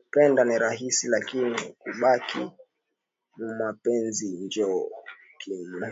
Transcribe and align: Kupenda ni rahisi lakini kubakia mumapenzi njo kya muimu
Kupenda 0.00 0.44
ni 0.44 0.58
rahisi 0.58 1.08
lakini 1.08 1.74
kubakia 1.78 2.50
mumapenzi 3.36 4.26
njo 4.38 4.90
kya 5.38 5.54
muimu 5.54 5.84